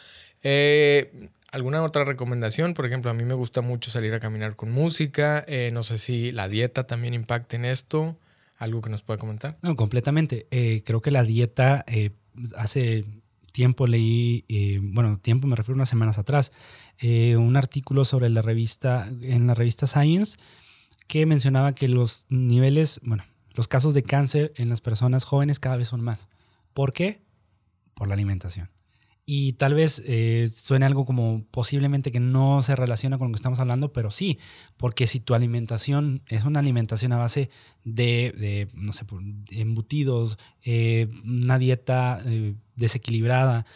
[1.52, 2.72] ¿Alguna otra recomendación?
[2.72, 5.44] Por ejemplo, a mí me gusta mucho salir a caminar con música.
[5.72, 8.16] no sé si la dieta también impacta en esto.
[8.56, 9.58] ¿Algo que nos pueda comentar?
[9.60, 10.46] No, completamente.
[10.84, 11.84] creo que la dieta
[12.56, 13.04] hace
[13.52, 16.52] tiempo leí, eh, bueno, tiempo me refiero a unas semanas atrás,
[16.98, 20.38] eh, un artículo sobre la revista, en la revista Science,
[21.12, 23.22] que mencionaba que los niveles, bueno,
[23.52, 26.30] los casos de cáncer en las personas jóvenes cada vez son más.
[26.72, 27.20] ¿Por qué?
[27.92, 28.70] Por la alimentación.
[29.26, 33.36] Y tal vez eh, suene algo como posiblemente que no se relaciona con lo que
[33.36, 34.38] estamos hablando, pero sí,
[34.78, 37.50] porque si tu alimentación es una alimentación a base
[37.84, 39.04] de, no sé,
[39.50, 43.66] embutidos, eh, una dieta eh, desequilibrada,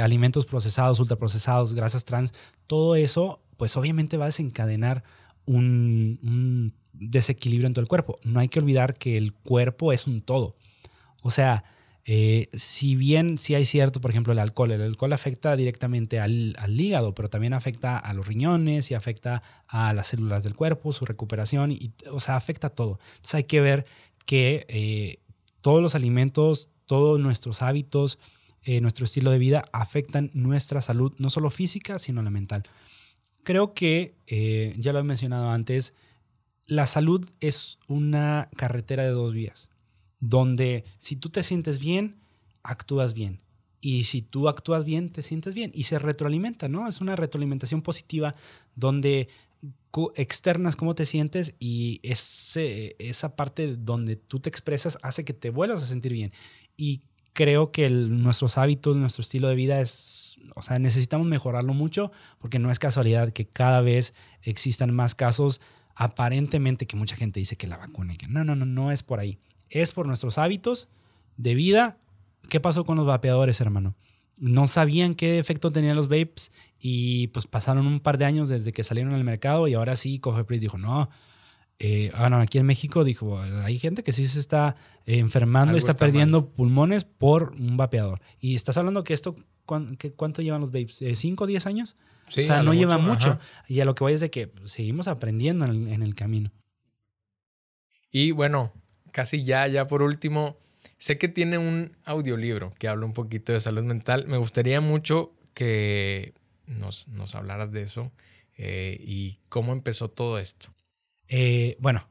[0.00, 2.32] alimentos procesados, ultraprocesados, grasas trans,
[2.68, 5.02] todo eso, pues obviamente va a desencadenar
[5.56, 8.18] un, desequilibrio en todo el cuerpo.
[8.24, 10.56] No hay que olvidar que el cuerpo es un todo.
[11.22, 11.64] O sea,
[12.06, 16.56] Eh, si bien sí hay cierto, por ejemplo, el alcohol, el alcohol afecta directamente al,
[16.68, 21.04] hígado, pero también afecta a los riñones y afecta a las células del cuerpo, su
[21.04, 22.98] recuperación, y, o sea, afecta a todo.
[23.10, 23.86] Entonces hay que ver
[24.26, 25.18] que eh,
[25.60, 28.18] todos los alimentos, todos nuestros hábitos,
[28.62, 32.64] eh, nuestro estilo de vida afectan nuestra salud, no solo física, sino la mental.
[33.42, 34.14] Creo que,
[34.78, 35.94] ya lo he mencionado antes,
[36.66, 39.70] la salud es una carretera de dos vías
[40.20, 42.20] donde si tú te sientes bien,
[42.62, 43.42] actúas bien.
[43.80, 45.72] Y si tú actúas bien, te sientes bien.
[45.74, 46.86] Y se retroalimenta, ¿no?
[46.86, 48.34] Es una retroalimentación positiva
[48.76, 49.28] donde
[50.14, 55.50] externas cómo te sientes y ese, esa parte donde tú te expresas hace que te
[55.50, 56.32] vuelvas a sentir bien.
[56.76, 57.02] Y
[57.40, 62.58] creo que nuestros hábitos, nuestro estilo de vida es, o sea, necesitamos mejorarlo mucho porque
[62.58, 65.62] no es casualidad que cada vez existan más casos
[65.94, 69.20] aparentemente que mucha gente dice que la vacuna que no, no, no, no es por
[69.20, 69.38] ahí
[69.70, 70.90] es por nuestros hábitos
[71.38, 71.96] de vida.
[72.50, 73.96] ¿Qué pasó con los vapeadores, hermano?
[74.38, 78.74] No sabían qué efecto tenían los vapes y pues pasaron un par de años desde
[78.74, 81.08] que salieron al mercado y ahora sí Cofepris dijo, no,
[81.82, 85.94] eh, bueno, aquí en México dijo, hay gente que sí se está enfermando y está,
[85.94, 88.20] perdiendo pulmones por un vapeador.
[88.38, 91.00] Y estás hablando que esto, ¿cuánto llevan los vapes?
[91.00, 91.96] ¿5 o 10 años?
[92.28, 93.40] o sea, no lleva mucho.
[93.66, 96.52] Y a lo que voy es de que seguimos aprendiendo en el camino.
[98.10, 98.74] Y bueno,
[99.10, 100.58] casi ya, ya por último,
[100.98, 104.26] sé que tiene un audiolibro que habla un poquito de salud mental.
[104.26, 106.34] Me gustaría mucho que
[106.66, 108.12] nos, nos hablaras de eso
[108.58, 110.74] eh, y cómo empezó todo esto.
[111.30, 112.06] Eh, bueno,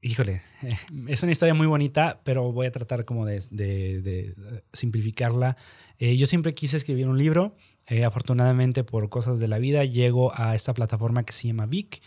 [0.00, 0.42] híjole,
[1.08, 3.40] es una historia muy bonita, pero voy a tratar como de,
[4.72, 5.56] simplificarla.
[5.98, 7.56] Eh, yo siempre quise escribir un libro.
[8.04, 12.00] afortunadamente, por cosas de la vida, llego a esta plataforma que se llama Vic.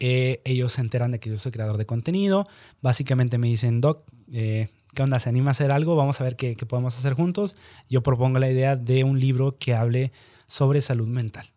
[0.00, 2.48] Eh, ellos se enteran de que yo soy creador de contenido.
[2.80, 5.20] Básicamente me dicen, Doc, eh, ¿qué onda?
[5.20, 5.94] ¿Se anima a hacer algo?
[5.94, 7.54] Vamos a ver qué, podemos hacer juntos.
[7.88, 10.10] Yo propongo la idea de un libro que hable
[10.46, 11.52] sobre salud mental.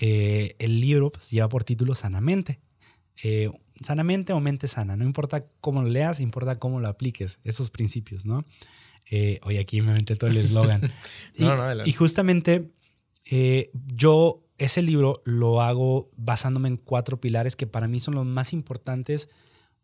[0.00, 2.60] Eh, el libro pues, lleva por título Sanamente.
[3.80, 4.96] sanamente o mente sana.
[4.96, 8.44] No importa cómo lo leas, importa cómo lo apliques, esos principios, ¿no?
[9.42, 10.92] hoy aquí me metí todo el eslogan.
[11.34, 11.44] y,
[11.88, 12.72] y, justamente
[13.94, 18.52] yo ese libro lo hago basándome en cuatro pilares que para mí son los más
[18.52, 19.28] importantes.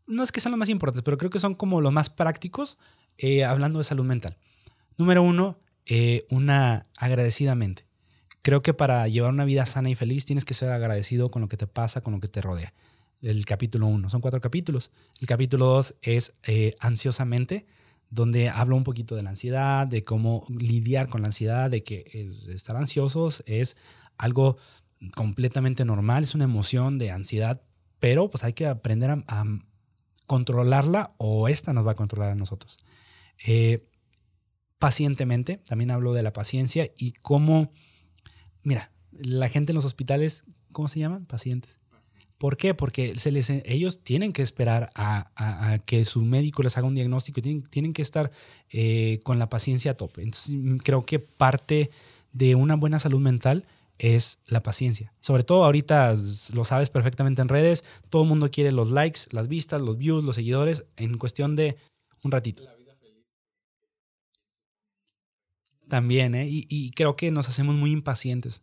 [0.06, 2.78] No es que sean los más importantes, pero creo que son como los más prácticos
[3.18, 4.36] eh, hablando de salud mental.
[4.98, 7.86] Número uno, eh, una agradecidamente.
[8.42, 11.48] Creo que para llevar una vida sana y feliz tienes que ser agradecido con lo
[11.48, 12.74] que te pasa, con lo que te rodea.
[13.20, 14.90] El capítulo uno, son cuatro capítulos.
[15.20, 17.66] El capítulo dos es eh, ansiosamente,
[18.10, 22.04] donde hablo un poquito de la ansiedad, de cómo lidiar con la ansiedad, de que
[22.48, 23.76] estar ansiosos es
[24.18, 24.58] algo
[25.14, 27.62] completamente normal, es una emoción de ansiedad,
[27.98, 29.44] pero pues hay que aprender a,
[30.26, 32.78] controlarla o esta nos va a controlar a nosotros.
[33.46, 33.86] Eh,
[34.78, 37.72] pacientemente, también hablo de la paciencia y cómo,
[38.62, 41.26] mira, la gente en los hospitales, ¿cómo se llaman?
[41.26, 41.78] Pacientes.
[42.38, 42.74] ¿Por qué?
[42.74, 47.38] Porque se les, ellos tienen que esperar a, que su médico les haga un diagnóstico
[47.38, 48.32] y tienen, tienen que estar
[48.70, 50.22] eh, con la paciencia a tope.
[50.22, 51.90] Entonces, creo que parte
[52.32, 53.64] de una buena salud mental
[53.98, 55.12] es la paciencia.
[55.20, 56.16] Sobre todo ahorita
[56.54, 60.24] lo sabes perfectamente en redes, todo el mundo quiere los likes, las vistas, los views,
[60.24, 61.76] los seguidores en cuestión de
[62.24, 62.64] un ratito.
[65.92, 66.48] También, ¿eh?
[66.48, 68.62] y, creo que nos hacemos muy impacientes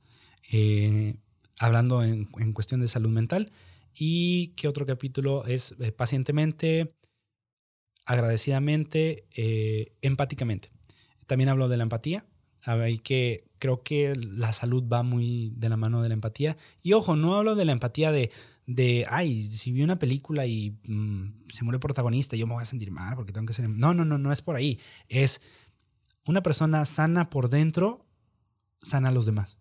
[0.52, 1.14] eh,
[1.60, 3.52] hablando en, cuestión de salud mental.
[3.94, 6.96] Y qué otro capítulo es eh, pacientemente,
[8.08, 10.72] agradecidamente, eh, empáticamente.
[11.28, 12.26] También hablo de la empatía.
[12.64, 16.58] Hay que creo que la salud va muy de la mano de la empatía.
[16.82, 18.32] Y ojo, no hablo de la empatía de,
[18.66, 22.64] de ay, si vi una película y mm, se muere el protagonista, yo me voy
[22.64, 23.70] a sentir mal porque tengo que ser...
[23.70, 24.80] No, no, no, no es por ahí.
[25.10, 25.42] Es
[26.30, 28.06] una persona sana por dentro,
[28.84, 29.58] sana a los demás.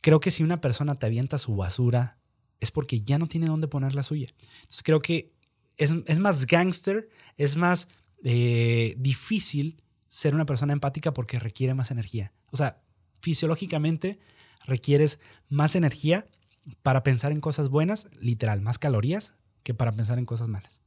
[0.00, 2.18] Creo que si una persona te avienta su basura,
[2.60, 4.28] es porque ya no tiene dónde poner la suya.
[4.62, 5.34] Entonces creo que
[5.76, 7.88] es, es más gángster, es más
[8.24, 12.32] eh, difícil ser una persona empática porque requiere más energía.
[12.50, 12.82] O sea,
[13.20, 14.18] fisiológicamente
[14.64, 16.26] requieres más energía
[16.82, 20.80] para pensar en cosas buenas, literal, más calorías que para pensar en cosas malas.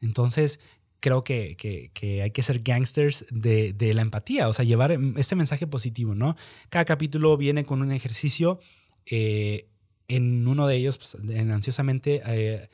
[0.00, 0.60] Entonces,
[1.00, 1.90] creo que,
[2.22, 6.36] hay que ser gangsters de, la empatía, o sea, llevar este mensaje positivo, ¿no?
[6.70, 8.60] Cada capítulo viene con un ejercicio.
[9.06, 9.68] Eh,
[10.08, 12.68] en uno de ellos, pues, en ansiosamente, eh,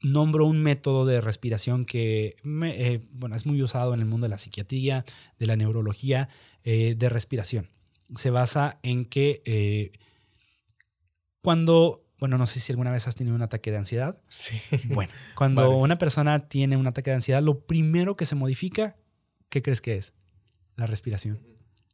[0.00, 4.30] nombro un método de respiración que eh, bueno, es muy usado en el mundo de
[4.30, 5.04] la psiquiatría,
[5.38, 6.28] de la neurología,
[6.64, 7.70] de respiración.
[8.14, 9.92] Se basa en que
[11.40, 14.20] cuando Bueno, no sé si alguna vez has tenido un ataque de ansiedad.
[14.26, 14.60] Sí.
[14.86, 18.96] Bueno, cuando una persona tiene un ataque de ansiedad, lo primero que se modifica,
[19.48, 20.12] ¿qué crees que es?
[20.74, 21.40] La respiración.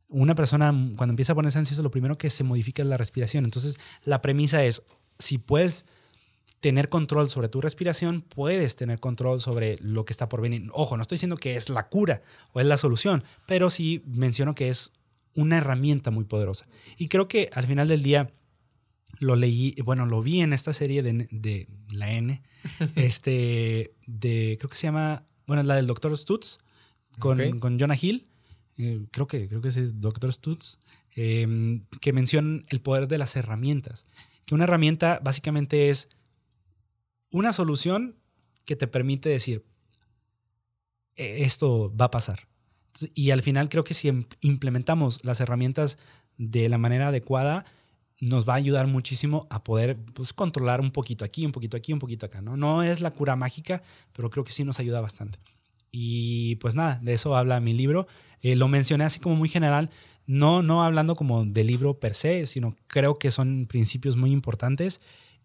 [0.09, 3.45] Una persona cuando empieza a ponerse ansioso, lo primero que se modifica es la respiración.
[3.45, 4.83] Entonces, la premisa es,
[5.19, 5.87] si puedes
[6.61, 10.71] tener control sobre tu respiración, puedes tener control sobre lo que está por venir.
[10.73, 12.23] Ojo, no estoy diciendo que es la cura
[12.55, 14.93] o es la solución, pero sí menciono que es
[15.35, 16.67] una herramienta muy poderosa.
[16.97, 18.31] Y creo que al final del día
[19.18, 22.42] lo leí, bueno, lo vi en esta serie de, la N,
[22.96, 26.59] este, de, creo que se llama, bueno, la del Doctor Stutz,
[27.18, 28.27] con, con Jonah Hill,
[28.79, 30.79] eh, creo, que, creo que es Doctor Stutz,
[31.14, 34.05] em, que menciona el poder de las herramientas.
[34.46, 36.09] Que una herramienta básicamente es
[37.31, 38.16] una solución
[38.64, 39.64] que te permite decir,
[41.16, 42.48] e-, esto va a pasar.
[43.14, 45.98] Y al final creo que si em, implementamos las herramientas
[46.37, 47.64] de la manera adecuada,
[48.29, 51.93] nos va a ayudar muchísimo a poder pues, controlar un poquito aquí, un poquito aquí,
[51.93, 52.43] un poquito acá.
[52.43, 52.57] ¿no?
[52.57, 53.83] no es la cura mágica,
[54.13, 55.39] pero creo que sí nos ayuda bastante.
[55.91, 58.07] Y pues nada, de eso habla mi libro.
[58.43, 59.91] Eh, lo mencioné así como muy general,
[60.27, 65.01] no, no hablando como del libro per se, sino creo que son principios muy importantes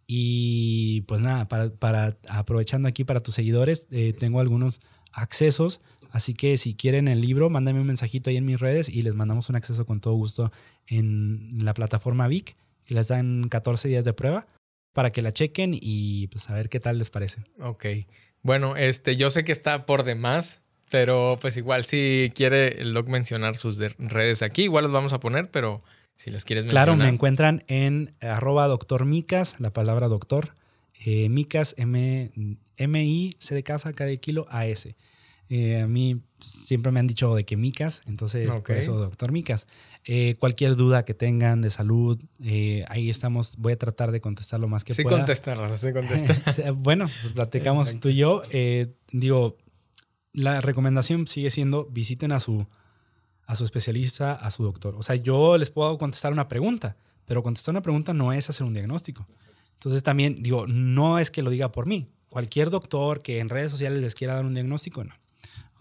[0.07, 4.79] y pues nada, para, aprovechando aquí para tus seguidores, eh, tengo algunos
[5.11, 5.81] accesos.
[6.11, 9.13] Así que si quieren el libro, mándame un mensajito ahí en mis redes y les
[9.13, 10.51] mandamos un acceso con todo gusto
[10.87, 12.55] en la plataforma Vic,
[12.89, 14.47] que les dan 14 días de prueba
[14.93, 17.43] para que la chequen y pues a ver qué tal les parece.
[17.61, 17.85] Ok.
[18.41, 23.07] Bueno, este, yo sé que está por demás, pero pues igual si quiere el doc
[23.07, 25.83] mencionar sus redes aquí, igual los vamos a poner, pero
[26.15, 26.87] si las quieres mencionar.
[26.87, 30.55] Claro, me encuentran en arroba doctor Micas, la palabra doctor.
[31.05, 32.31] Eh, Micas, M,
[32.79, 34.95] I, C de casa, K de kilo, A, S.
[35.49, 39.67] Eh, a mí siempre me han dicho de que Micas, entonces por eso doctor Micas.
[40.05, 43.57] Eh, cualquier duda que tengan de salud, eh, ahí estamos.
[43.57, 45.09] Voy a tratar de contestar lo más que pueda.
[45.09, 46.73] Sí, contestarla, sí, contestar.
[46.73, 48.43] bueno, pues platicamos tú y yo.
[49.11, 49.57] digo,
[50.31, 52.67] la recomendación sigue siendo visiten a su
[53.47, 54.95] a su especialista, a su doctor.
[54.95, 58.67] O sea, yo les puedo contestar una pregunta, pero contestar una pregunta no es hacer
[58.67, 59.27] un diagnóstico.
[59.73, 62.11] Entonces también digo, no es que lo diga por mí.
[62.29, 65.15] Cualquier doctor que en redes sociales les quiera dar un diagnóstico, no.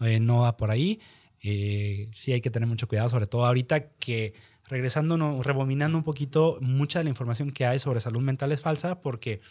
[0.01, 0.99] Eh, no va por ahí.
[1.41, 4.33] Eh, sí hay que tener mucho cuidado, sobre todo ahorita que
[4.65, 8.61] regresando, no, rebominando un poquito, mucha de la información que hay sobre salud mental es
[8.61, 9.41] falsa porque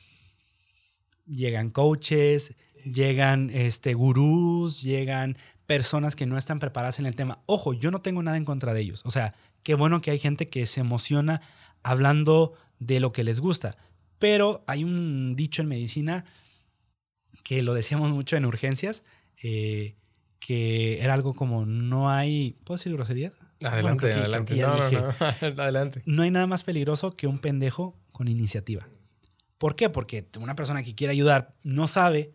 [1.26, 7.42] llegan coaches, llegan este, gurús, llegan personas que no están preparadas en el tema.
[7.46, 9.02] Ojo, yo no tengo nada en contra de ellos.
[9.04, 11.42] O sea, qué bueno que hay gente que se emociona
[11.82, 13.76] hablando de lo que les gusta.
[14.18, 16.24] Pero hay un dicho en medicina
[17.44, 19.04] que lo decíamos mucho en urgencias,
[19.42, 19.96] eh,
[20.38, 23.32] que era algo como no hay, ¿puedo decir groserías?
[23.62, 24.54] Adelante, adelante.
[24.56, 25.12] no, no, no,
[25.62, 26.02] adelante.
[26.06, 28.88] No hay nada más peligroso que un pendejo con iniciativa.
[29.58, 29.90] ¿Por qué?
[29.90, 32.32] Porque una persona que quiere ayudar no sabe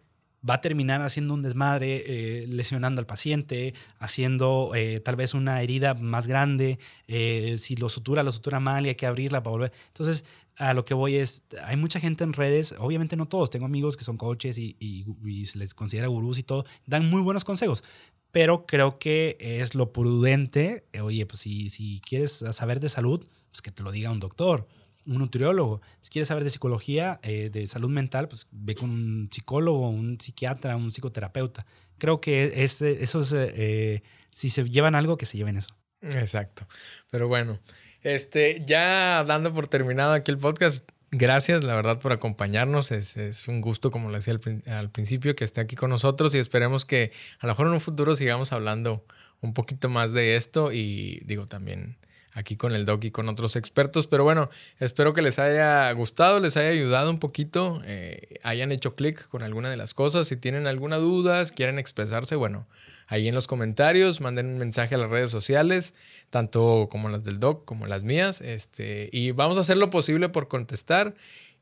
[0.48, 5.62] va a terminar haciendo un desmadre, eh, lesionando al paciente, haciendo eh, tal vez una
[5.62, 6.80] herida más grande.
[7.08, 9.74] Eh, si lo sutura, lo sutura mal y hay que abrirla para volver.
[9.88, 10.26] Entonces,
[10.58, 13.98] a lo que voy es, hay mucha gente en redes, obviamente no todos, tengo amigos
[13.98, 17.84] que son coaches y, y se les considera gurús y todo, dan muy buenos consejos.
[18.32, 23.62] Pero creo que es lo prudente, oye, pues si, si quieres saber de salud, pues
[23.62, 24.68] que te lo diga un doctor
[25.06, 25.82] un nutriólogo.
[26.02, 30.20] Si quieres saber de psicología, eh, de salud mental, pues ve con un psicólogo, un
[30.20, 31.66] psiquiatra, un psicoterapeuta.
[31.98, 35.76] Creo que eso es, eh, si se llevan algo, que se lleven eso.
[36.04, 36.68] Exacto.
[37.10, 37.60] Pero bueno,
[38.02, 42.92] este, ya dando por terminado aquí el podcast, gracias, la verdad, por acompañarnos.
[42.92, 46.36] Es, es un gusto, como le decía al, al, principio, que esté aquí con nosotros
[46.36, 49.06] y esperemos que a lo mejor en un futuro sigamos hablando
[49.42, 51.98] un poquito más de esto y digo también
[52.34, 54.08] aquí con el doc y con otros expertos.
[54.08, 58.96] Pero bueno, espero que les haya gustado, les haya ayudado un poquito, eh, hayan hecho
[58.96, 60.28] clic con alguna de las cosas.
[60.28, 62.68] Si tienen alguna duda, quieren expresarse, bueno,
[63.14, 65.94] ahí en los comentarios, manden un mensaje a las redes sociales,
[66.30, 68.42] tanto como las del doc como las mías.
[68.42, 71.14] Este, y vamos a hacer lo posible por contestar.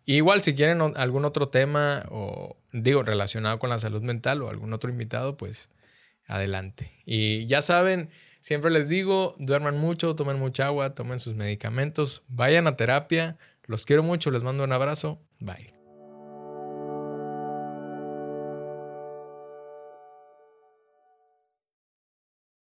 [0.05, 4.73] Igual si quieren algún otro tema o digo relacionado con la salud mental o algún
[4.73, 5.69] otro invitado, pues
[6.25, 6.91] adelante.
[7.05, 8.09] Y ya saben,
[8.41, 13.37] Siempre les digo, duerman mucho, tomen mucha agua, tomen sus medicamentos, vayan a terapia.
[13.65, 15.19] Los quiero mucho, les mando un abrazo.
[15.39, 15.80] Bye.